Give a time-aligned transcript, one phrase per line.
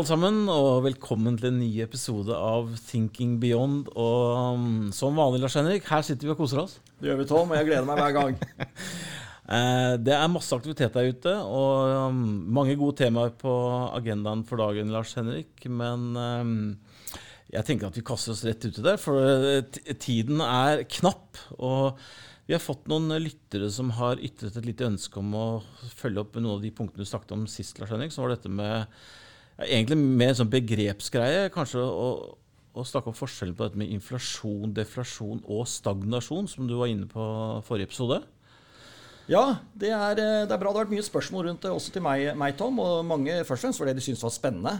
[0.00, 3.90] alle sammen, og velkommen til en ny episode av Thinking Beyond.
[4.00, 6.78] Og um, som vanlig, Lars Henrik, her sitter vi og koser oss.
[6.96, 8.38] Det gjør vi, Tom, og jeg gleder meg hver gang.
[9.50, 12.18] Eh, det er masse aktivitet der ute, og um,
[12.54, 13.50] mange gode temaer på
[13.96, 15.64] agendaen for dagen, Lars Henrik.
[15.66, 16.52] Men um,
[17.50, 21.40] jeg tenker at vi kaster oss rett ut i det, for eh, tiden er knapp.
[21.58, 21.98] Og
[22.46, 25.48] vi har fått noen lyttere som har ytret et lite ønske om å
[25.98, 28.14] følge opp med noen av de punktene du snakket om sist, Lars Henrik.
[28.14, 28.86] som var dette med
[29.66, 31.48] egentlig mer en sånn begrepsgreie.
[31.54, 32.08] Kanskje å,
[32.72, 37.08] å snakke om forskjellen på dette med inflasjon, deflasjon og stagnasjon, som du var inne
[37.10, 37.24] på
[37.66, 38.22] forrige episode.
[39.30, 40.72] Ja, det er, eh, det er bra.
[40.72, 43.60] Det har vært mye spørsmål rundt det også til meg, meg Tom, og mange først
[43.60, 44.74] og fremst fordi de syntes det var spennende.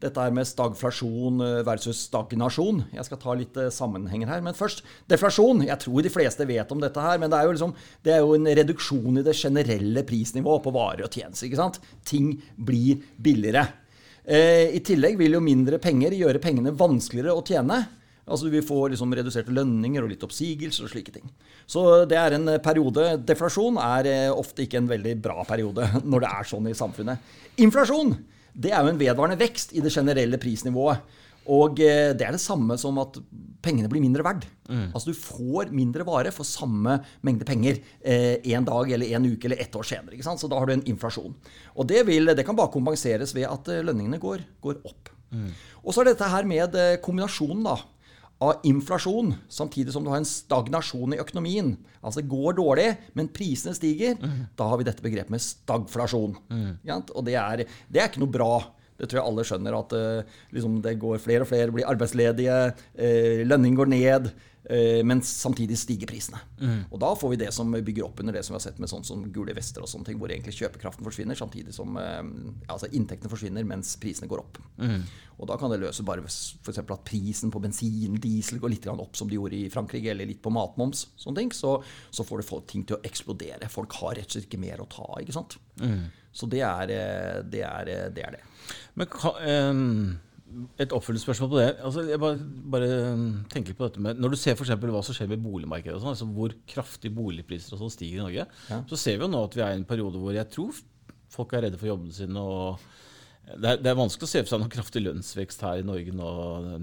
[0.00, 2.80] Dette er med stagflasjon eh, versus stagnasjon.
[2.96, 4.40] Jeg skal ta litt eh, sammenhenger her.
[4.44, 4.80] Men først,
[5.12, 5.66] deflasjon.
[5.66, 7.74] Jeg tror de fleste vet om dette her, men det er jo, liksom,
[8.06, 11.76] det er jo en reduksjon i det generelle prisnivået på varer og tjenester.
[12.08, 13.66] Ting blir billigere.
[14.30, 17.80] Eh, I tillegg vil jo mindre penger gjøre pengene vanskeligere å tjene.
[18.30, 21.30] Altså Du vil få liksom reduserte lønninger og litt oppsigelser og slike ting.
[21.66, 23.16] Så det er en eh, periode.
[23.26, 27.32] Deflasjon er eh, ofte ikke en veldig bra periode når det er sånn i samfunnet.
[27.64, 28.14] Inflasjon
[28.54, 31.02] det er jo en vedvarende vekst i det generelle prisnivået.
[31.48, 33.16] Og eh, det er det samme som at
[33.64, 34.44] pengene blir mindre verd.
[34.94, 39.48] Altså Du får mindre vare for samme mengde penger eh, en dag eller en uke
[39.48, 40.14] eller ett år senere.
[40.14, 40.40] ikke sant?
[40.40, 41.34] Så da har du en inflasjon.
[41.74, 45.10] Og det, vil, det kan bare kompenseres ved at eh, lønningene går, går opp.
[45.84, 47.76] Og så er dette her med eh, kombinasjonen da,
[48.40, 51.74] av inflasjon, samtidig som du har en stagnasjon i økonomien.
[52.00, 52.86] Altså det går dårlig,
[53.18, 54.16] men prisene stiger.
[54.56, 56.38] Da har vi dette begrepet med stagflasjon.
[56.80, 57.02] Ikke?
[57.18, 58.52] Og det er, det er ikke noe bra.
[59.00, 62.60] Det tror jeg alle skjønner, at eh, liksom det går flere og flere blir arbeidsledige,
[63.00, 64.28] uh, lønning går ned,
[64.68, 66.40] eh, men samtidig stiger prisene.
[66.92, 68.92] Og da får vi det som bygger opp under det som vi har sett med
[68.92, 72.20] sånn som gule vester og sånne ting, hvor egentlig kjøpekraften forsvinner, samtidig som eh,
[72.68, 74.60] altså inntektene forsvinner mens prisene går opp.
[75.40, 76.82] Og da kan det løse bare f.eks.
[76.82, 80.42] at prisen på bensin, diesel går litt opp, som de gjorde i Frankrike, eller litt
[80.44, 81.78] på matmoms, sånne ting, så,
[82.12, 83.72] så får det folk ting til å eksplodere.
[83.72, 85.56] Folk har rett og slett ikke mer å ta ikke sant.
[86.32, 87.62] Så det er eh, det.
[87.66, 88.42] Er, eh, det, er det.
[88.98, 90.18] Men ka- em,
[90.82, 91.68] et oppfølgingsspørsmål på det.
[91.86, 92.38] Altså, jeg bare,
[92.74, 92.88] bare
[93.52, 96.02] tenker på dette med, Når du ser for eksempel hva som skjer med boligmarkedet, og
[96.04, 98.46] sånn, altså hvor kraftig boligpriser og sånn stiger i Norge,
[98.90, 100.80] så ser vi jo nå at vi er i en periode hvor jeg tror
[101.30, 102.42] folk er redde for jobbene sine.
[102.42, 102.80] og
[103.50, 106.12] det er, det er vanskelig å se for seg noen kraftig lønnsvekst her i Norge
[106.14, 106.28] nå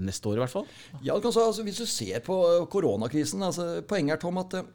[0.00, 0.66] neste år, i hvert fall.
[1.04, 2.36] Ja, kan altså, Hvis du ser på
[2.72, 4.66] koronakrisen altså, Poenget er Tom, at eh,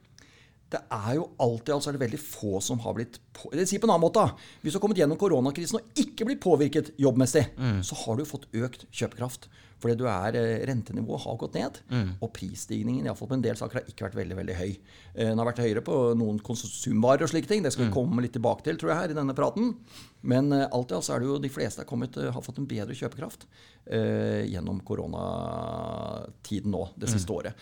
[0.73, 3.78] det er jo alltid altså er det veldig få som har blitt på, eller si
[3.79, 4.23] på en annen måte.
[4.63, 7.45] Hvis du har kommet gjennom koronakrisen og ikke blitt påvirket jobbmessig,
[7.85, 9.47] så har du fått økt kjøpekraft.
[9.84, 11.78] Fordi du er, eh, rentenivået har gått ned,
[12.23, 14.69] og prisstigningen i fall på en del saker har ikke vært veldig veldig høy.
[15.13, 17.63] Eh, Den har vært høyere på noen konsumvarer og slike ting.
[17.63, 19.75] Det skal vi komme litt tilbake til tror jeg, her i denne praten.
[20.23, 22.59] Men eh, alt i alt så er det jo de fleste har, kommet, har fått
[22.63, 23.44] en bedre kjøpekraft
[23.91, 27.53] eh, gjennom koronatiden nå, det siste året.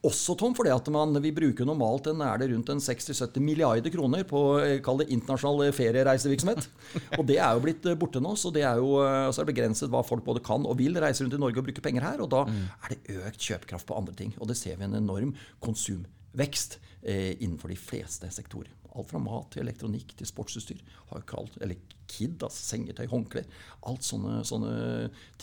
[0.00, 4.24] Også Tom, fordi at man, vi bruker normalt en, er det rundt 60-70 milliarder kroner
[4.24, 6.68] på eh, kall det internasjonal eh, feriereisevirksomhet.
[7.18, 9.52] Og det er jo blitt eh, borte nå, så det er jo så er det
[9.52, 12.24] begrenset hva folk både kan og vil reise rundt i Norge og bruke penger her.
[12.24, 14.32] Og da er det økt kjøpekraft på andre ting.
[14.40, 18.72] Og det ser vi en enorm konsumvekst eh, innenfor de fleste sektorer.
[18.96, 20.80] Alt fra mat til elektronikk til sportsutstyr.
[21.12, 21.76] Har jo kalt, eller
[22.10, 23.52] KID, altså sengetøy, håndklær.
[23.92, 24.72] Alt sånne, sånne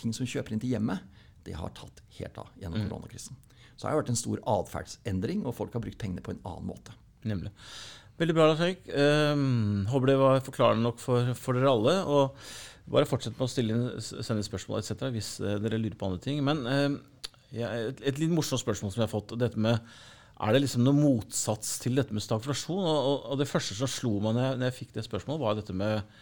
[0.02, 1.06] ting som vi kjøper inn til hjemmet,
[1.46, 3.38] det har tatt helt av gjennom koronakrisen.
[3.78, 6.72] Så har det vært en stor atferdsendring, og folk har brukt pengene på en annen
[6.72, 6.96] måte.
[7.28, 7.54] Nemlig.
[8.18, 8.82] Veldig bra, Lars Erik.
[8.90, 11.94] Um, håper det var forklarende nok for, for dere alle.
[12.10, 15.10] Og bare fortsett med å stille inn, sende spørsmål etc.
[15.14, 16.42] hvis eh, dere lurer på andre ting.
[16.46, 16.98] Men um,
[17.54, 19.36] et, et litt morsomt spørsmål som jeg har fått.
[19.38, 19.78] Dette med,
[20.42, 22.82] er det liksom noen motsats til dette med stagflasjon?
[22.82, 25.44] Og, og, og det første som slo meg når jeg, når jeg fikk det spørsmålet,
[25.44, 26.18] var dette med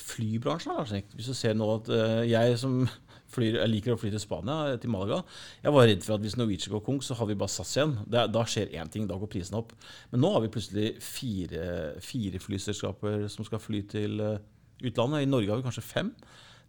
[0.00, 0.72] flybransjen.
[0.76, 1.10] Lars Erik.
[1.14, 2.78] Hvis du ser nå at eh, jeg som
[3.34, 5.22] flyr, jeg liker å fly til Spania, eh, til Malaga
[5.64, 7.96] Jeg var redd for at hvis Norwegian går konk, så har vi bare SAS igjen.
[8.06, 9.74] Det, da skjer én ting, da går prisen opp.
[10.12, 11.68] Men nå har vi plutselig fire,
[12.04, 14.42] fire flyselskaper som skal fly til eh,
[14.86, 15.24] utlandet.
[15.26, 16.12] I Norge har vi kanskje fem.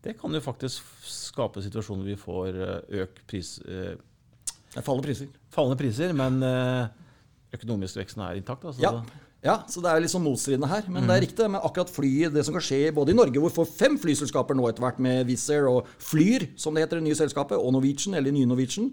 [0.04, 3.96] Det kan jo faktisk skape situasjoner hvor vi får eh, økt pris, eh,
[4.78, 5.32] fallende priser.
[5.54, 6.92] fallende priser, men eh,
[7.58, 8.68] økonomisk veksten er intakt.
[8.68, 8.84] Altså.
[8.84, 9.26] Ja.
[9.46, 10.88] Ja, så det er litt sånn motstridende her.
[10.90, 11.46] Men det er riktig.
[11.46, 14.58] Men akkurat flyet, det som kan skje både i Norge, hvor vi får fem flyselskaper
[14.58, 17.76] nå etter hvert med Wizz Air og Flyr, som det heter, det nye selskapet, og
[17.76, 18.90] Norwegian, eller nye Norwegian,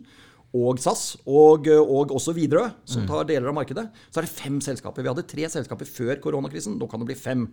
[0.55, 4.61] og SAS, og, og også Widerøe, som tar deler av markedet, så er det fem
[4.63, 5.03] selskaper.
[5.03, 6.77] Vi hadde tre selskaper før koronakrisen.
[6.79, 7.49] Nå kan det bli fem.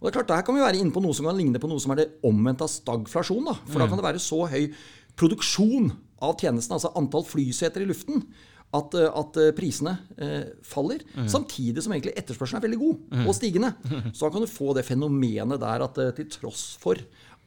[0.00, 1.70] Og det er klart, Der kan vi være inne på noe som kan ligne på
[1.70, 3.44] noe som er det omvendte av stagflasjon.
[3.46, 3.54] da.
[3.68, 4.72] For da kan det være så høy
[5.14, 5.92] produksjon
[6.22, 8.24] av tjenesten, altså antall flyseter i luften,
[8.72, 11.02] at, eh, at eh, prisene eh, faller.
[11.28, 13.74] Samtidig som egentlig etterspørselen er veldig god og stigende.
[14.14, 17.00] Så da kan du få det fenomenet der at eh, til tross for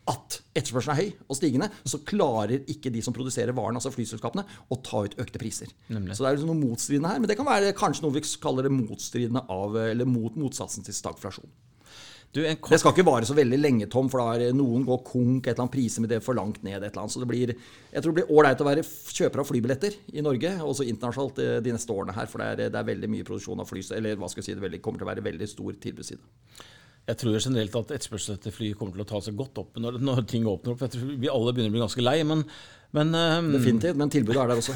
[0.05, 4.43] at etterspørselen er høy og stigende, så klarer ikke de som produserer varen, altså flyselskapene,
[4.69, 5.71] å ta ut økte priser.
[5.89, 6.13] Nemlig.
[6.13, 7.23] Så det er liksom noe motstridende her.
[7.23, 10.93] Men det kan være kanskje noe vi kaller det motstridende av, eller mot motsatsen til
[10.93, 11.49] stagflasjon.
[12.35, 14.97] Du, en Det skal ikke vare så veldig lenge, Tom, for da er noen går
[15.07, 16.83] konk, et eller annet priser med det for langt ned.
[16.83, 17.13] et eller annet.
[17.13, 17.53] Så det blir,
[17.93, 21.57] jeg tror det blir ålreit å være kjøper av flybilletter i Norge, også internasjonalt eh,
[21.63, 22.27] de neste årene her.
[22.27, 24.57] For det er, det er veldig mye produksjon av fly, eller hva skal jeg si,
[24.59, 26.65] det veldig, kommer til å være veldig stor tilbudsside.
[27.05, 29.99] Jeg tror generelt at etterspørselen etter fly kommer til å ta seg godt opp når,
[30.01, 30.81] når ting åpner opp.
[30.87, 32.41] Jeg tror vi alle begynner å bli ganske lei, men,
[32.97, 34.73] men um, Definitivt, men tilbudet er der også.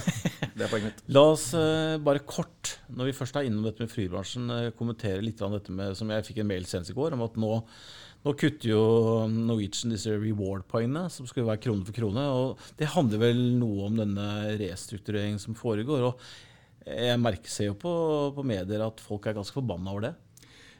[0.53, 1.01] Det er poenget mitt.
[1.15, 5.25] La oss uh, bare kort, når vi først er innom dette med flybransjen, uh, kommentere
[5.25, 7.51] litt av dette med, som jeg fikk en mail senest i går, om at nå,
[8.27, 8.83] nå kutter jo
[9.33, 12.29] Norwegian disse reward-poengene, som skulle være krone for krone.
[12.29, 14.29] og Det handler vel noe om denne
[14.61, 16.11] restruktureringen som foregår.
[16.11, 17.91] og Jeg merker ser jo på,
[18.37, 20.17] på medier at folk er ganske forbanna over det.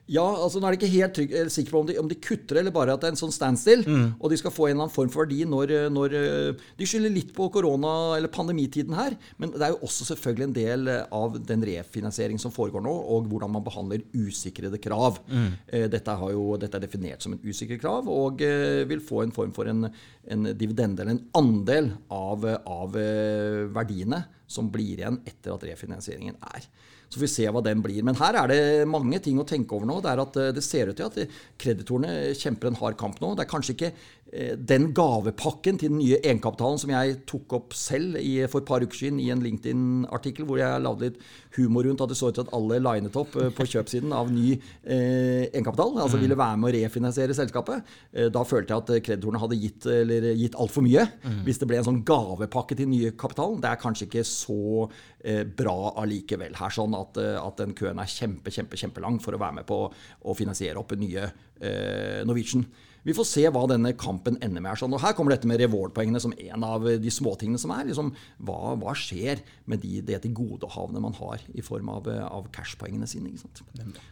[0.10, 2.16] Ja, altså Nå er de ikke helt trygg, sikker sikre på om de, om de
[2.18, 3.84] kutter eller bare at det er en sånn standstill.
[4.18, 7.14] Og de skal få en eller annen form for verdi når, når eh, De skylder
[7.14, 9.14] litt på korona- eller pandemitiden her.
[9.38, 12.96] Men det er jo også selvfølgelig en del eh, av den refinansiering som foregår nå,
[13.14, 15.22] og hvordan man behandler usikrede krav.
[15.30, 19.24] Eh, Dette, har jo, dette er definert som en usikker krav, og eh, vil få
[19.28, 19.86] en form for en,
[20.26, 26.40] en dividende eller en andel av, av eh, verdiene som blir igjen etter at refinansieringen
[26.56, 26.66] er.
[27.10, 28.04] Så får vi se hva den blir.
[28.06, 29.98] Men her er det mange ting å tenke over nå.
[30.06, 33.34] Det eh, det ser ut til at kreditorene kjemper en hard kamp nå.
[33.34, 33.92] Det er kanskje ikke
[34.30, 38.84] den gavepakken til den nye egenkapitalen som jeg tok opp selv i, for et par
[38.86, 41.24] uker siden i en LinkedIn-artikkel hvor jeg lagde litt
[41.58, 44.30] humor rundt at det så ut til at alle linet opp eh, på kjøpsiden av
[44.34, 45.96] ny eh, egenkapital.
[46.04, 47.88] Altså ville være med å refinansiere selskapet.
[48.14, 51.08] Eh, da følte jeg at eh, kreditorene hadde gitt, eller, gitt altfor mye.
[51.48, 53.60] Hvis det ble en sånn gavepakke til den nye kapitalen.
[53.64, 56.76] Det er kanskje ikke så eh, bra allikevel her.
[56.76, 59.82] sånn at, eh, at den køen er kjempe, kjempe, kjempelang for å være med på
[59.90, 62.68] å finansiere opp den nye eh, Norwegian.
[63.08, 64.78] Vi får se hva denne kampen ender med.
[64.80, 64.94] sånn.
[64.94, 67.86] Og Her kommer dette med reward-poengene som en av de småtingene som er.
[67.90, 68.12] liksom,
[68.44, 73.08] Hva, hva skjer med de, det tilgodehavende man har i form av, eh, av cash-poengene
[73.08, 73.32] sine?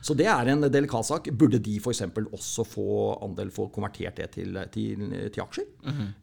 [0.01, 1.29] Så det er en delikat sak.
[1.31, 2.01] Burde de f.eks.
[2.31, 2.87] også få
[3.23, 5.67] andel, få konvertert det til, til, til aksjer?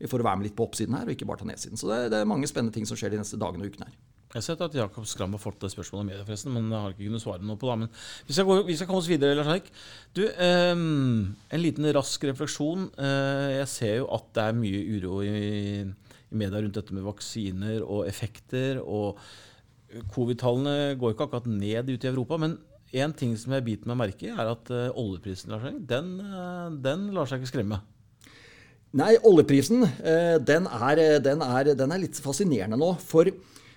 [0.08, 1.76] For å være med litt på oppsiden her, og ikke bare ta nedsiden.
[1.80, 3.96] Så det, det er mange spennende ting som skjer de neste dagene og ukene her.
[4.34, 6.82] Jeg har sett at Jakob Skram har fått det spørsmålet av media, forresten, men jeg
[6.82, 7.76] har ikke kunnet svare noe på det.
[7.84, 7.90] Men
[8.26, 9.68] vi skal, gå, vi skal komme oss videre, Lars Eik.
[10.10, 12.88] Du, eh, en liten rask refleksjon.
[12.98, 17.06] Eh, jeg ser jo at det er mye uro i, i media rundt dette med
[17.06, 18.82] vaksiner og effekter.
[18.82, 19.22] og
[20.10, 22.42] Covid-tallene går ikke akkurat ned ute i Europa.
[22.42, 22.58] Men
[22.90, 26.14] én ting som jeg biter meg merke i, er at eh, oljeprisen Lars Eik, den,
[26.18, 27.84] eh, den lar seg ikke skremme.
[28.98, 32.96] Nei, oljeprisen eh, den er, den, er, den er litt fascinerende nå.
[33.02, 33.30] For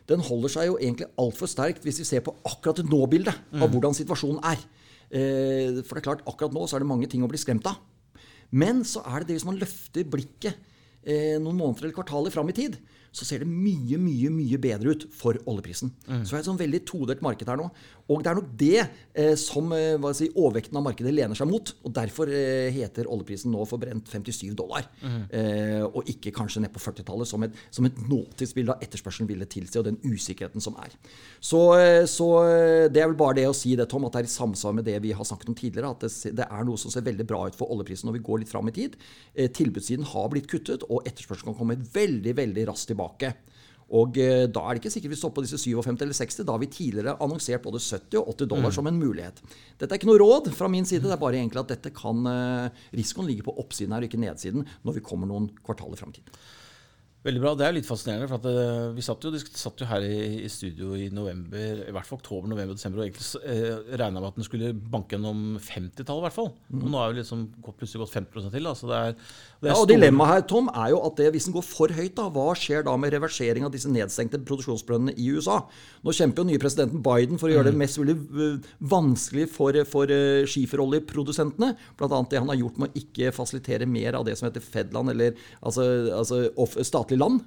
[0.07, 3.67] den holder seg jo egentlig altfor sterkt hvis vi ser på akkurat det nå-bildet av
[3.73, 4.61] hvordan situasjonen er.
[5.11, 7.67] Eh, For det er klart, akkurat nå så er det mange ting å bli skremt
[7.67, 7.79] av.
[8.51, 10.55] Men så er det det hvis man løfter blikket
[11.03, 12.77] eh, noen måneder eller kvartaler fram i tid,
[13.17, 15.89] så ser det mye, mye mye bedre ut for oljeprisen.
[16.05, 17.69] Så det er et sånn veldig todelt marked her nå.
[18.07, 21.71] Og det er nok det eh, som eh, si, overvekten av markedet lener seg mot.
[21.83, 24.87] Og derfor eh, heter oljeprisen nå for brent 57 dollar.
[25.03, 29.47] Eh, og ikke kanskje ned på 40-tallet, som et, som et nåtidsbilde av etterspørselen ville
[29.49, 30.95] tilsi, og den usikkerheten som er.
[31.43, 34.23] Så, eh, så eh, det er vel bare det å si det, Tom, at det
[34.23, 35.91] er i samsvar med det vi har snakket om tidligere.
[35.97, 38.43] At det, det er noe som ser veldig bra ut for oljeprisen når vi går
[38.43, 38.95] litt fram i tid.
[39.57, 43.06] Tilbudssiden har blitt kuttet, og etterspørselen kan komme veldig, veldig raskt tilbake.
[43.97, 46.41] Og eh, da er det ikke sikkert vi står på disse 57 eller 60.
[46.43, 49.39] Da har vi tidligere annonsert både 70 og 80 dollar som en mulighet.
[49.79, 51.05] Dette er ikke noe råd fra min side.
[51.05, 54.19] Det er bare egentlig at dette kan eh, Risikoen ligger på oppsiden her og ikke
[54.19, 56.33] nedsiden når vi kommer noen kvartaler fram i tid.
[57.27, 57.53] Veldig bra.
[57.59, 58.29] Det er litt fascinerende.
[58.31, 61.93] for at eh, Vi satt jo, satt jo her i, i studio i november, i
[61.95, 65.57] hvert fall oktober, november, desember, og egentlig eh, regna med at den skulle banke gjennom
[65.59, 66.21] 50-tallet.
[66.21, 66.53] i hvert fall.
[66.77, 68.69] Og nå er vi liksom plutselig gått 50 til.
[68.69, 68.75] Da.
[68.77, 69.17] Så det er,
[69.61, 69.73] det er Mm.
[69.73, 72.27] Ja, og Dilemmaet her Tom, er jo at det, hvis den går for høyt, da,
[72.33, 75.63] hva skjer da med reversering av disse nedstengte produksjonsbrønnene i USA?
[76.05, 79.79] Nå kjemper jo nye presidenten Biden for å gjøre det mest mulig øh, vanskelig for,
[79.89, 81.73] for uh, skiferoljeprodusentene.
[81.97, 82.21] Bl.a.
[82.29, 85.33] det han har gjort med å ikke fasilitere mer av det som heter Fedland, eller
[85.59, 85.87] altså,
[86.19, 87.41] altså off, statlig land,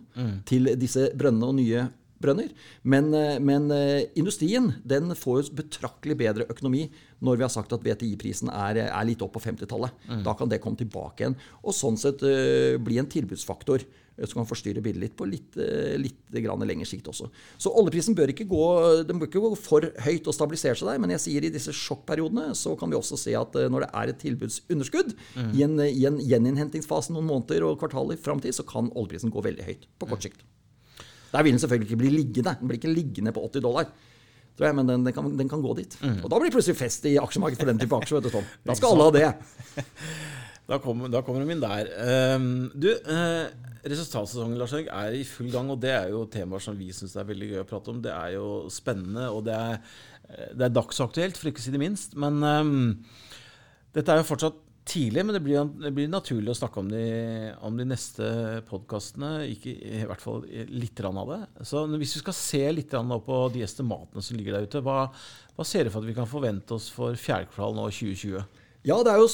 [0.46, 1.86] til disse brønnene og nye
[2.20, 2.50] brønner.
[2.82, 6.86] Men, eh, men eh, industrien den får jo betraktelig bedre økonomi
[7.20, 10.06] når vi har sagt at VTI-prisen er, er litt opp på 50-tallet.
[10.24, 11.34] Da kan det komme tilbake igjen.
[11.60, 13.84] Og sånn sett uh, bli en tilbudsfaktor
[14.20, 15.58] som kan forstyrre bildet litt på litt,
[16.00, 17.28] litt lengre sikt også.
[17.60, 18.64] Så oljeprisen bør ikke, gå,
[19.08, 21.72] den bør ikke gå for høyt og stabilisere seg der, men jeg sier i disse
[21.76, 25.14] sjokkperiodene så kan vi også se at når det er et tilbudsunderskudd
[25.54, 29.44] i, en, i en gjeninnhentingsfase noen måneder og kvartaler fram til, så kan oljeprisen gå
[29.48, 30.44] veldig høyt på kort sikt.
[31.30, 32.56] Der vil den selvfølgelig ikke bli liggende.
[32.60, 33.90] Den blir ikke liggende på 80 dollar.
[34.60, 35.94] Jeg, men den, den, kan, den kan gå dit.
[36.04, 38.18] Og da blir det plutselig fest i aksjemarkedet for den type aksjer.
[38.18, 38.48] vet du, Tom.
[38.68, 39.30] Da skal alle ha det.
[40.70, 41.88] Da kommer, da kommer de inn der.
[42.36, 43.48] Um, du, uh,
[43.82, 47.16] resultatsesongen Lars Erik, er i full gang, og det er jo temaer som vi syns
[47.18, 47.98] er veldig gøy å prate om.
[48.04, 49.80] Det er jo spennende, og det er,
[50.54, 52.14] det er dagsaktuelt, for ikke å si det minst.
[52.22, 52.76] Men um,
[53.96, 57.02] dette er jo fortsatt tidlig, men det blir, det blir, naturlig å snakke om de,
[57.66, 58.24] om de neste
[58.68, 59.32] podkastene.
[59.46, 61.40] I hvert fall litt av det.
[61.68, 65.04] Så hvis vi skal se litt på de estimatene som ligger der ute, hva,
[65.56, 68.66] hva ser du for at vi kan forvente oss for fjerde kvartal nå 2020?
[68.80, 69.26] Ja, det er, jo,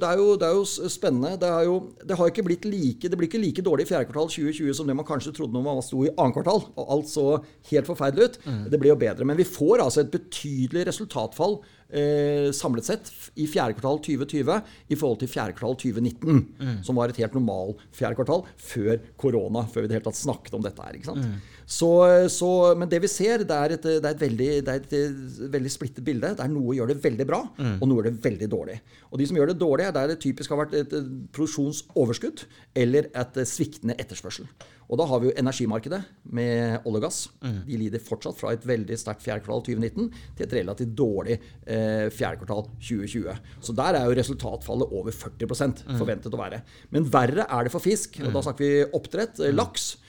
[0.00, 1.34] det, er jo, det er, jo, spennende.
[1.36, 4.30] Det, jo, det, har ikke blitt like, det blir ikke like dårlig i fjerde kvartal
[4.32, 6.64] 2020 som det man kanskje trodde når man sto i annet kvartal.
[6.72, 7.26] og Alt så
[7.68, 8.38] helt forferdelig ut.
[8.48, 8.62] Mm.
[8.72, 9.26] Det blir jo bedre.
[9.28, 11.58] Men vi får altså et betydelig resultatfall
[11.94, 13.10] eh, samlet sett
[13.40, 14.60] i fjerde kvartal 2020
[14.90, 16.78] i forhold til fjerde kvartal 2019, mm.
[16.86, 20.58] som var et helt normal fjerde kvartal før korona, før vi det hele tatt snakket
[20.58, 20.98] om dette her.
[20.98, 21.24] ikke sant?
[21.24, 21.53] Mm.
[21.66, 21.90] Så,
[22.32, 24.94] så, men det vi ser, det er et, det er et, veldig, det er et
[24.98, 26.34] eh, veldig, splittet bilde.
[26.36, 27.74] Det er Noe gjør det veldig bra, mm.
[27.78, 28.78] og noe gjør det veldig dårlig.
[29.10, 30.94] Og De som gjør det dårlig, er der det typisk har vært et
[31.34, 32.46] produksjonsoverskudd
[32.84, 34.48] eller et sviktende etterspørsel.
[34.90, 36.00] Og da har vi jo energimarkedet
[36.36, 37.18] med olje og gass.
[37.40, 37.58] Mm.
[37.68, 42.06] De lider fortsatt fra et veldig sterkt fjerde kvartal 2019 til et relativt dårlig eh,
[42.12, 43.42] fjerde kvartal 2020.
[43.64, 45.98] Så der er jo resultatfallet over 40 mm.
[45.98, 46.62] forventet å være.
[46.94, 48.20] Men verre er det for fisk.
[48.20, 48.46] Og da mm.
[48.48, 50.03] snakker vi oppdrett, eh, laks, eh,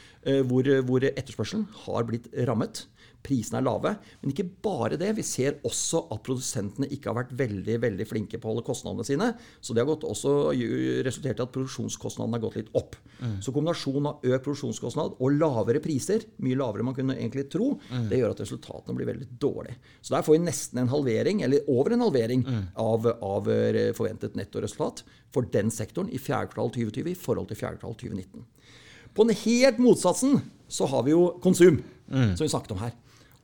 [0.50, 2.86] hvor, hvor etterspørselen har blitt rammet
[3.25, 3.94] prisene er lave.
[4.22, 5.12] Men ikke bare det.
[5.17, 9.08] Vi ser også at produsentene ikke har vært veldig veldig flinke på å holde kostnadene
[9.08, 9.32] sine.
[9.60, 10.36] Så det har også
[11.05, 12.98] resultert i at produksjonskostnadene har gått litt opp.
[13.20, 13.38] Mm.
[13.44, 18.08] Så kombinasjonen av økt produksjonskostnad og lavere priser, mye lavere man kunne egentlig tro, mm.
[18.12, 19.79] det gjør at resultatene blir veldig dårlige.
[20.01, 22.65] Så der får vi nesten en halvering, eller over en halvering, mm.
[22.82, 27.60] av, av, eh, forventet nettoresultat for den sektoren i fjerde kvartal 2020 i forhold til
[27.60, 28.46] fjerde kvartal 2019.
[29.15, 31.79] På den helt motsatsen så har vi jo konsum,
[32.12, 32.36] mm.
[32.36, 32.93] som vi snakket om her.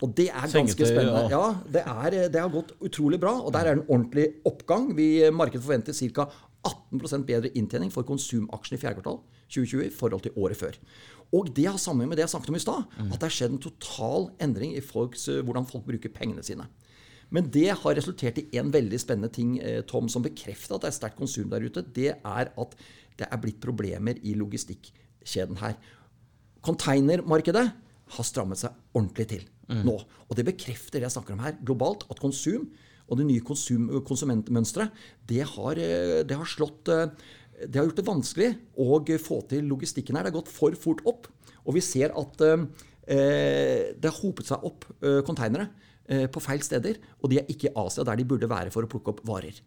[0.02, 1.28] Og det er ganske spennende.
[1.30, 3.36] Ja, det, er, det, har gått utrolig bra.
[3.38, 4.90] Og der er det en ordentlig oppgang.
[4.98, 6.26] Vi Markedet forventer ca.
[6.62, 10.78] 18% bedre inntjening for konsumaksjene i fjerde kvartal 2020 i forhold til året før.
[11.34, 13.56] Og det har sammen med det jeg snakket om i stad, at det har skjedd
[13.56, 16.68] en total endring i folks, hvordan folk bruker pengene sine.
[17.32, 20.90] Men det har resultert i en veldig spennende ting, eh, Tom, som bekrefter at det
[20.92, 21.82] er sterkt konsum der ute.
[21.82, 22.76] Det er at
[23.18, 24.36] det er blitt problemer i
[25.22, 25.76] logistikkjeden her.
[26.62, 27.72] Containermarkedet
[28.12, 29.84] har strammet seg ordentlig til mm.
[29.86, 29.98] nå.
[30.30, 32.70] Og det bekrefter det jeg snakker om her globalt, at konsum
[33.12, 34.92] og det nye konsum, konsumentmønsteret,
[35.28, 37.10] det har, eh, det har slått eh,
[37.68, 38.50] det har gjort det vanskelig
[38.80, 40.24] å få til logistikken her.
[40.24, 41.28] Det har gått for fort opp.
[41.68, 45.68] Og vi ser at eh, det har hopet seg opp eh, konteinere
[46.08, 46.98] eh, på feil steder.
[47.22, 49.60] Og de er ikke i Asia, der de burde være for å plukke opp varer.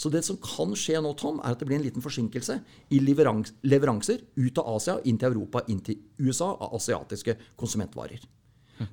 [0.00, 2.56] Så det som kan skje nå, Tom, er at det blir en liten forsinkelse
[2.88, 8.24] i leveranser ut av Asia inn til Europa, inn til USA av asiatiske konsumentvarer.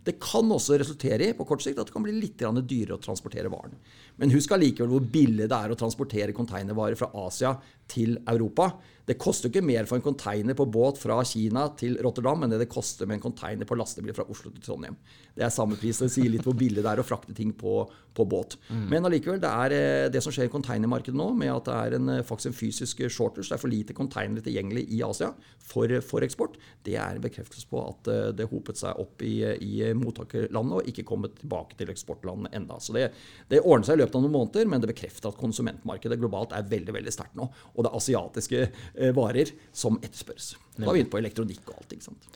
[0.04, 3.04] Det kan også resultere i på kort sikt at det kan bli litt dyrere å
[3.04, 3.78] transportere varen.
[4.18, 7.56] Men husk allikevel hvor billig det er å transportere containervarer fra Asia
[7.88, 8.72] til Europa.
[9.08, 12.60] Det koster ikke mer for en container på båt fra Kina til Rotterdam enn det
[12.60, 14.98] det koster med en container på lastebil fra Oslo til Trondheim.
[15.38, 16.02] Det er samme pris.
[16.02, 18.58] Det sier litt hvor billig det er å frakte ting på, på båt.
[18.68, 18.84] Mm.
[18.92, 21.96] Men allikevel, det er eh, det som skjer i containermarkedet nå, med at det er
[22.00, 25.32] en, eh, faktisk en fysisk shortage, det er for lite containere tilgjengelig i Asia
[25.64, 29.38] for, for, eksport, det er en bekreftelse på at eh, det hopet seg opp i,
[29.64, 32.80] i mottakerlandet og ikke kommet tilbake til eksportlandet enda.
[32.84, 33.08] Så det,
[33.52, 36.68] det ordner seg i løpet av noen måneder, men det bekrefter at konsumentmarkedet globalt er
[36.70, 37.50] veldig veldig sterkt nå.
[37.76, 40.54] Og det er asiatiske eh, varer som etterspørres.
[40.78, 41.98] Da er vi inne på elektronikk og alt.
[41.98, 42.32] ikke sant?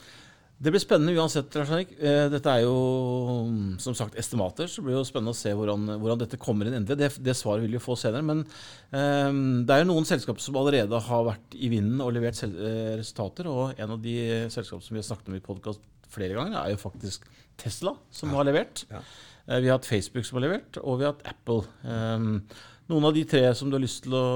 [0.61, 1.55] Det blir spennende uansett.
[1.57, 2.75] Eh, dette er jo
[3.81, 6.77] som sagt estimater, så det blir jo spennende å se hvordan, hvordan dette kommer inn
[6.77, 6.99] endelig.
[6.99, 8.21] Det, det, svaret vil vi få senere.
[8.27, 12.37] Men um, det er jo noen selskaper som allerede har vært i vinden og levert
[12.45, 13.49] resultater.
[13.49, 14.15] Og en av de
[14.53, 15.81] selskapene som vi har snakket om i podkast
[16.13, 17.27] flere ganger, er jo faktisk
[17.61, 18.85] Tesla, som har levert.
[18.91, 19.01] Ja.
[19.51, 21.65] Vi har hatt Facebook som har levert, og vi har hatt Apple.
[21.83, 22.43] Um,
[22.91, 24.27] noen av de tre som du har lyst til å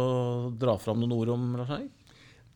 [0.55, 1.47] dra fram noen ord om?
[1.59, 1.91] Lars Erik?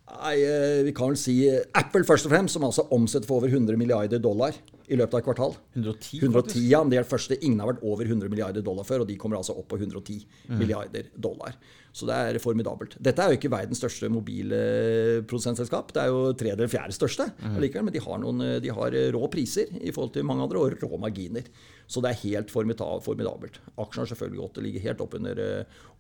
[0.09, 3.41] Nei, eh, Vi kan vel si eh, Apple først og fremst, som altså omsetter for
[3.41, 4.57] over 100 milliarder dollar
[4.89, 5.57] i løpet av et kvartal.
[5.77, 7.37] 110, 110 ja, de er det første.
[7.45, 10.23] Ingen har vært over 100 milliarder dollar før, og de kommer altså opp på 110
[10.49, 10.55] mm.
[10.57, 11.57] milliarder dollar.
[11.93, 12.95] Så det er formidabelt.
[13.01, 15.93] Dette er jo ikke verdens største mobilprodusentselskap.
[15.93, 17.59] Det er jo tredje eller fjerde største, mm.
[17.59, 21.01] men de har, noen, de har, rå priser i forhold til mange andre, og rå
[21.01, 21.45] marginer.
[21.89, 23.61] Så det er helt formidabelt.
[23.81, 25.43] Aksjen har selvfølgelig gått, ligger helt opp under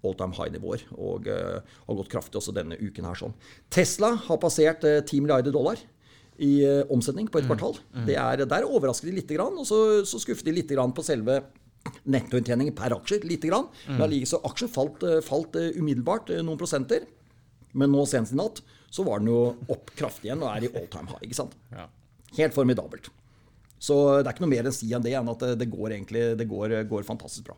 [0.05, 3.17] all time high-nivåer og uh, har gått kraftig også denne uken her.
[3.19, 3.33] sånn.
[3.73, 5.81] Tesla har passert uh, 10 milliarder dollar
[6.39, 7.51] i uh, omsetning på et mm.
[7.51, 7.79] kvartal.
[7.93, 8.03] Mm.
[8.07, 11.41] Det er, der overrasker de litt, og så, så skuffer de litt på selve
[12.09, 13.69] nettoinntjeningen per aksje lite grann.
[13.87, 14.01] Mm.
[14.01, 17.05] Men så aksjen falt, eh, falt eh, umiddelbart eh, noen prosenter.
[17.77, 20.73] Men nå senest i natt så var den jo opp kraftig igjen og er i
[20.73, 21.23] all time high.
[21.27, 21.55] ikke sant?
[21.71, 21.85] Ja.
[22.39, 23.11] Helt formidabelt.
[23.79, 25.93] Så det er ikke noe mer å si enn det enn at det, det går
[25.93, 27.55] egentlig det går, går fantastisk bra.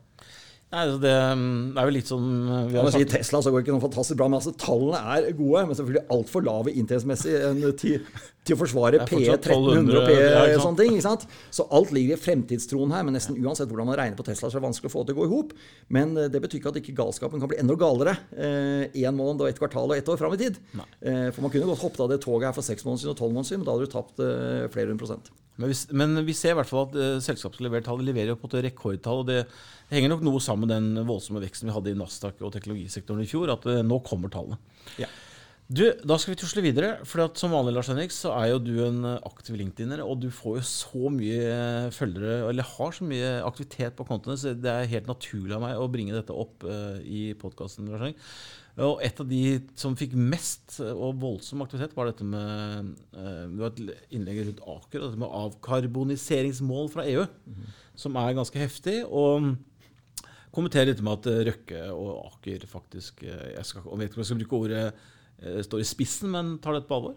[0.71, 3.09] Nei, altså det, er jo litt sånn eh, vi har sagt.
[3.11, 5.63] Tesla så går det ikke noe fantastisk bra, men altså, tallene er gode.
[5.67, 7.33] Men selvfølgelig altfor lave inntektsmessig
[7.81, 8.05] til,
[8.47, 10.95] til å forsvare Det er PE fortsatt 1300 og P ja, ikke sånne ting.
[10.95, 11.25] ikke sant?
[11.51, 13.03] Så alt ligger i fremtidstroen her.
[13.03, 15.11] Men nesten uansett hvordan man regner på Tesla, så er det vanskelig å få det
[15.11, 15.51] til å gå i hop.
[15.99, 19.51] Men eh, det betyr ikke at ikke galskapen kan bli enda galere én måned og
[19.51, 20.63] ett kvartal og ett år fram i tid.
[20.79, 23.19] Eh, For man kunne godt hoppet av det toget her for seks måneder siden og
[23.19, 25.31] tolv måneder siden, men da hadde du tapt eh, flere hundre prosent.
[25.61, 28.59] Men vi, men vi ser i hvert fall at uh, selskapslevertall leverer jo på et
[28.67, 29.23] rekordtall.
[29.23, 29.41] og det,
[29.89, 33.23] det henger nok noe sammen med den voldsomme veksten vi hadde i Nasdaq og teknologisektoren
[33.23, 34.59] i fjor, at uh, nå kommer tallene.
[35.01, 35.09] Ja.
[35.71, 36.97] Du, Da skal vi tusle videre.
[37.07, 40.19] for at Som vanlig Lars Henrik, så er jo du en eh, aktiv LinkedIner, og
[40.19, 44.51] du får jo så mye eh, følgere, eller har så mye aktivitet på kontoene, så
[44.53, 47.87] det er helt naturlig av meg å bringe dette opp uh, i podkasten.
[48.79, 49.41] Og et av de
[49.75, 54.45] som fikk mest eh, og voldsom aktivitet, var dette med eh, Det var et innlegg
[54.45, 57.25] rundt Aker, og dette med avkarboniseringsmål fra EU,
[57.99, 59.01] som er ganske heftig.
[59.05, 59.57] og
[60.51, 64.23] kommentere litt med at eh, Røkke og Aker faktisk Jeg, skal, jeg vet ikke om
[64.23, 64.85] jeg skal bruke ordet
[65.65, 67.15] står i spissen, men tar dette på alvor?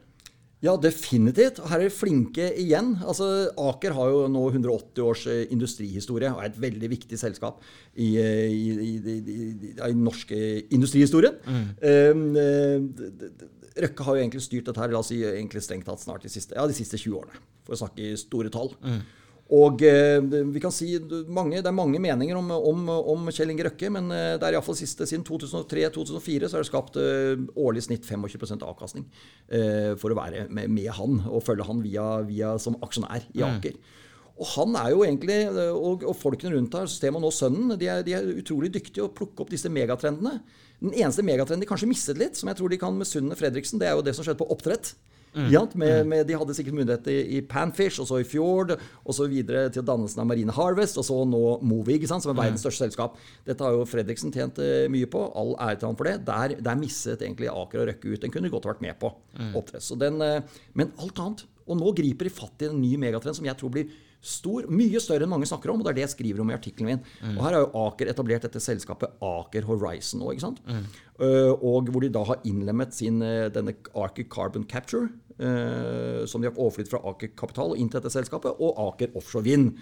[0.64, 1.58] Ja, definitivt.
[1.68, 2.94] Her er de flinke igjen.
[3.04, 3.26] Altså,
[3.60, 7.58] Aker har jo nå 180 års eh, industrihistorie og er et veldig viktig selskap
[8.00, 10.38] i, eh, i, i, i, i, i den norske
[10.72, 11.36] industrihistorien.
[11.84, 13.50] Eh, d- d- d-
[13.84, 16.30] Røkke har jo egentlig styrt dette her, la oss si egentlig strengt tatt snart de
[16.30, 18.70] siste, ja, de siste 20 årene, for å snakke i store tall.
[19.52, 20.94] Og eh, vi kan si
[21.28, 24.56] mange, Det er mange meninger om, om, om Kjell Inge Røkke, men eh, det er
[24.56, 29.04] iallfall siste siden 2003-2004 så er det skapt eh, årlig snitt 25 avkastning
[29.52, 33.44] eh, for å være med, med han og følge han via, via som aksjonær i
[33.44, 33.76] Aker.
[34.34, 35.36] Og han er jo egentlig,
[35.76, 39.04] og, og folkene rundt her, systemet og nå sønnen, de er, de er utrolig dyktige
[39.04, 40.40] å plukke opp disse megatrendene.
[40.80, 43.92] Den eneste megatrenden de kanskje mistet litt, som jeg tror de kan misunne Fredriksen, det
[43.92, 44.96] er jo det som skjedde på oppdrett.
[45.50, 49.16] Ja, med, med, de hadde sikkert mulighet i, i Panfish, og så i Fjord, og
[49.16, 52.86] så videre til dannelsen av Marine Harvest, og så nå Movi, som er verdens største
[52.86, 53.18] selskap.
[53.46, 55.24] Dette har jo Fredriksen tjent eh, mye på.
[55.34, 56.16] All ære til ham for det.
[56.28, 58.22] Der, der misset egentlig Aker og Røkke ut.
[58.22, 59.10] Den kunne de godt vært med på.
[59.38, 59.54] Mm.
[59.82, 61.44] Så den, eh, men alt annet.
[61.64, 63.92] Og nå griper de fatt i en ny megatrend som jeg tror blir
[64.24, 65.80] stor, mye større enn mange snakker om.
[65.82, 67.02] Og det er det jeg skriver om i artikkelen min.
[67.34, 70.62] Og her har jo Aker etablert dette selskapet Aker Horizon òg, ikke sant.
[71.20, 75.10] Eh, og hvor de da har innlemmet sin, eh, denne Aker Carbon Capture.
[75.38, 79.14] Eh, som de har overflyttet fra Aker Kapital og inn til dette selskapet, og Aker
[79.18, 79.72] Offshore Vind.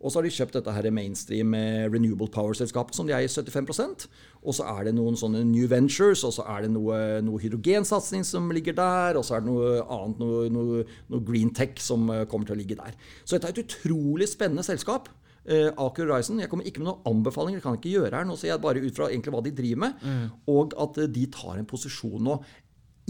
[0.00, 4.06] Og så har de kjøpt dette her mainstream eh, Renewable Power-selskapet, som de eier 75%
[4.44, 8.24] Og så er det noen sånne New Ventures, og så er det noe, noe hydrogensatsing
[8.28, 12.08] som ligger der, og så er det noe annet, noe, noe, noe green tech som
[12.12, 12.96] eh, kommer til å ligge der.
[13.24, 15.10] Så dette er et utrolig spennende selskap.
[15.44, 16.38] Aker Horizon.
[16.40, 18.24] Jeg kommer ikke med noen anbefalinger, det kan jeg ikke gjøre her.
[18.24, 20.06] Nå ser jeg bare ut fra egentlig hva de driver med,
[20.48, 22.38] og at de tar en posisjon nå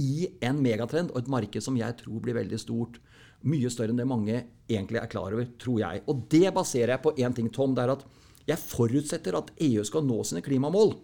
[0.00, 3.00] i en megatrend og et marked som jeg tror blir veldig stort.
[3.44, 4.36] Mye større enn det mange
[4.70, 6.04] egentlig er klar over, tror jeg.
[6.10, 7.74] Og det baserer jeg på én ting, Tom.
[7.76, 8.06] Det er at
[8.48, 10.96] jeg forutsetter at EU skal nå sine klimamål.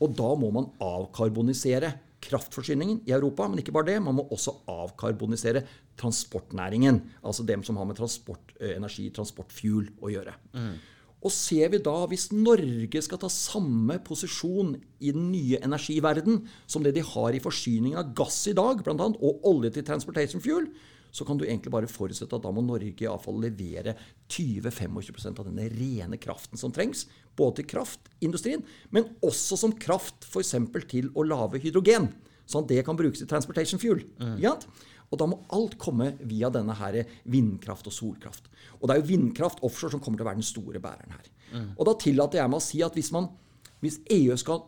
[0.00, 1.92] Og da må man avkarbonisere
[2.24, 3.48] kraftforsyningen i Europa.
[3.48, 5.64] Men ikke bare det, man må også avkarbonisere
[6.00, 7.02] transportnæringen.
[7.24, 10.36] Altså dem som har med transport, eh, energi, transportfuel å gjøre.
[11.20, 14.72] Og ser vi da, hvis Norge skal ta samme posisjon
[15.04, 19.04] i den nye energiverden som det de har i forsyningen av gass i dag, blant
[19.04, 20.70] annet, og olje til transportation fuel,
[21.12, 23.96] så kan du egentlig bare forutsette at da må Norge iallfall levere
[24.30, 27.04] 20-25% av denne rene kraften som trengs.
[27.36, 28.62] Både til kraftindustrien,
[28.94, 30.54] men også som kraft f.eks.
[30.90, 32.12] til å lage hydrogen.
[32.50, 34.04] Sånn at det kan brukes til transportation fuel.
[34.22, 34.38] Mm.
[35.10, 38.46] Og da må alt komme via denne her vindkraft og solkraft.
[38.78, 41.30] Og det er jo vindkraft offshore som kommer til å være den store bæreren her.
[41.76, 43.26] Og da tillater jeg meg å si at hvis, man,
[43.82, 44.62] hvis EU skal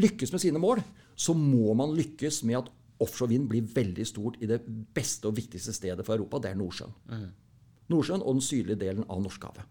[0.00, 0.80] lykkes med sine mål,
[1.18, 2.70] så må man lykkes med at
[3.02, 4.62] offshore vind blir veldig stort i det
[4.96, 6.40] beste og viktigste stedet for Europa.
[6.42, 6.94] Det er Nordsjøen.
[7.92, 9.68] Nordsjøen og den sydlige delen av Norskehavet.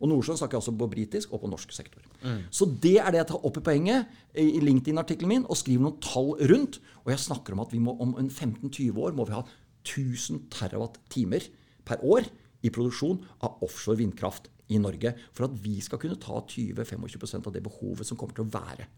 [0.00, 2.02] Og Nordsjøen snakker jeg også på britisk og på norsk sektor.
[2.50, 6.00] Så det er det jeg tar opp i poenget i LinkedIn-artikkelen min, og skriver noen
[6.04, 6.80] tall rundt.
[7.04, 9.44] Og jeg snakker om at vi må om 15-20 år må vi ha
[9.86, 11.48] 1000 terawatt-timer
[11.86, 12.28] per år
[12.66, 17.54] i produksjon av offshore vindkraft i Norge for at vi skal kunne ta 20-25% av
[17.54, 18.88] det behovet som kommer til å være.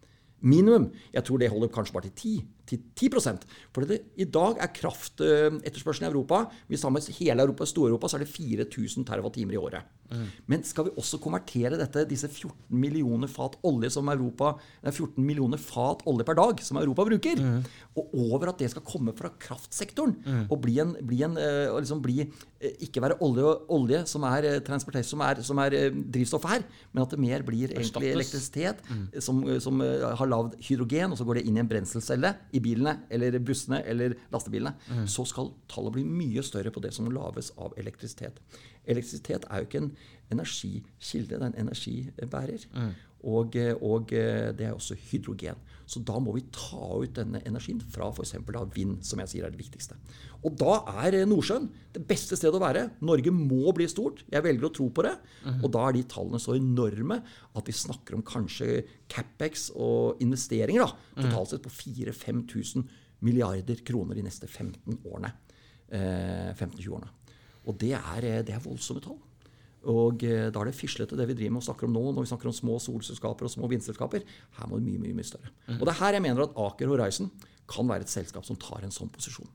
[0.40, 0.88] Minimum.
[1.12, 3.08] Jeg tror det holder kanskje bare til 10, til 10
[3.74, 8.08] For det, i dag er kraftetterspørselen i Europa Hvis vi tar med hele Europa, Stor-Europa,
[8.08, 9.82] så er det 4000 TWh i året.
[10.48, 14.96] Men skal vi også konvertere dette, disse 14 millioner fat olje som Europa, det er
[14.96, 17.42] 14 millioner fat olje per dag som Europa bruker,
[17.98, 20.16] og over at det skal komme fra kraftsektoren
[20.48, 24.48] og bli en, bli en eh, liksom bli, eh, ikke være olje, olje som er
[24.48, 28.14] eh, som er, som er drivstoffet her, men at det mer blir egentlig Erstattes.
[28.14, 32.94] elektrisitet som, som har lagd hydrogen, og så går det inn i en brenselcelle bilene
[33.10, 34.74] eller bussene eller lastebilene.
[35.06, 38.40] Så skal tallet bli mye større på det som lages av elektrisitet.
[38.86, 39.92] Elektrisitet er jo ikke en
[40.32, 42.68] energikilde, det er en energibærer.
[43.24, 45.58] Og, og det er også hydrogen.
[45.88, 48.34] Så da må vi ta ut denne energien fra f.eks.
[48.74, 49.96] vind, som jeg sier er det viktigste.
[50.44, 52.84] Og da er Nordsjøen det beste stedet å være.
[53.08, 54.20] Norge må bli stort.
[54.28, 55.14] Jeg velger å tro på det.
[55.46, 55.62] Mm.
[55.62, 57.22] Og da er de tallene så enorme
[57.56, 60.90] at vi snakker om kanskje Capex og investeringer da,
[61.22, 62.84] totalt sett på 4000-5000
[63.24, 65.32] milliarder kroner de neste 15 årene.
[65.88, 67.14] Eh, 15-20 årene.
[67.68, 69.16] Og det er, det er voldsomme tall.
[69.88, 72.26] Og eh, da er det fislete, det vi driver med og snakker om nå, når
[72.26, 74.26] vi snakker om små solselskaper og små vindselskaper.
[74.58, 75.52] Her må det mye, mye, mye større.
[75.68, 75.78] Mm.
[75.78, 77.30] Og det er her jeg mener at Aker Horizon
[77.68, 79.48] kan være et selskap som tar en sånn posisjon.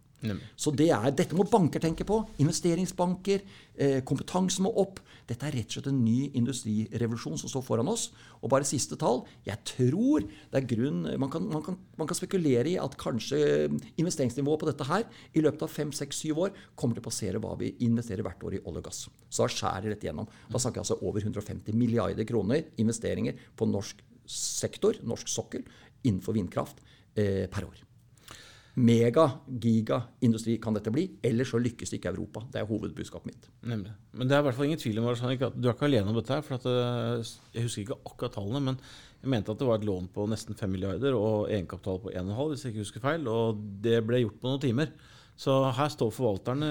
[0.56, 2.22] Så det er, dette må banker tenke på.
[2.42, 3.44] Investeringsbanker.
[3.76, 5.02] Eh, kompetanse må opp.
[5.28, 8.10] Dette er rett og slett en ny industrirevolusjon som står foran oss.
[8.42, 9.24] Og bare siste tall.
[9.48, 13.70] Jeg tror det er grunn Man kan, man kan, man kan spekulere i at kanskje
[14.00, 17.44] investeringsnivået på dette her i løpet av fem, seks, syv år kommer til å passere
[17.44, 19.06] hva vi investerer hvert år i olje og gass.
[19.30, 20.30] Så da skjærer dette gjennom.
[20.50, 25.66] Da snakker jeg altså over 150 milliarder kroner investeringer på norsk sektor, norsk sokkel,
[26.04, 26.80] innenfor vindkraft
[27.16, 27.84] eh, per år
[28.74, 31.06] mega-giga-industri kan dette bli.
[31.26, 32.42] Ellers så lykkes det ikke Europa.
[32.50, 33.50] Det er hovedbudskapet mitt.
[33.70, 33.94] Nemlig.
[34.18, 35.22] Men det er i hvert fall ingen tvil om at
[35.54, 36.34] du er ikke alene om dette.
[36.34, 38.78] her, for at, eh, Jeg husker ikke akkurat tallene, men
[39.22, 42.50] jeg mente at det var et lån på nesten 5 milliarder og egenkapital på 1,5,
[42.50, 43.28] hvis jeg ikke husker feil.
[43.28, 44.90] Og det ble gjort på noen timer.
[45.36, 46.68] Så her står forvalterne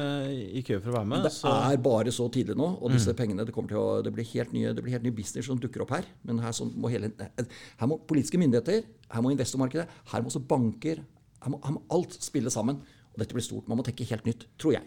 [0.55, 1.25] i kø for å være med.
[1.27, 3.19] Det er bare så tidlig nå, og disse mm.
[3.19, 5.83] pengene det, til å, det, blir helt nye, det blir helt nye business som dukker
[5.83, 6.07] opp her.
[6.23, 11.03] Men her, må, hele, her må politiske myndigheter, her må investormarkedet, her må også banker,
[11.43, 12.81] her må, her må, alt spille sammen.
[13.13, 13.69] Og dette blir stort.
[13.69, 14.87] Man må tenke helt nytt, tror jeg.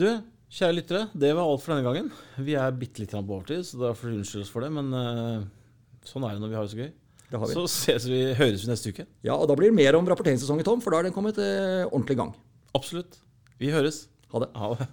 [0.00, 0.06] Du,
[0.54, 2.12] kjære lyttere, det var alt for denne gangen.
[2.40, 4.70] Vi er bitte litt på overtid, så da får du unnskylde oss for det.
[4.76, 5.42] Men uh,
[6.06, 6.92] sånn er det når vi har det så gøy.
[7.30, 7.52] Det vi.
[7.54, 9.06] Så ses vi, høres vi neste uke.
[9.26, 11.86] Ja, og da blir det mer om rapporteringssesongen, Tom, for da er den kommet uh,
[11.90, 12.34] ordentlig i gang.
[12.78, 13.20] Absolutt.
[13.60, 14.04] Vi høres.
[14.34, 14.52] Ha det.
[14.58, 14.90] Ha det.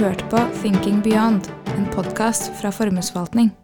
[0.00, 3.59] Hørt på Thinking Beyond, en podkast fra Formuesforvaltning.